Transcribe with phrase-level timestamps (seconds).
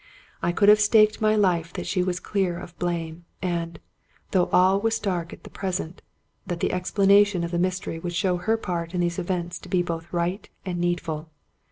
[0.41, 3.77] I could have staked my life that she was clear of blame, and,
[4.31, 6.01] though all was dark at the present,
[6.47, 9.83] that the explanation of the mystery would show her part in these events to be
[9.83, 11.29] both right and needful.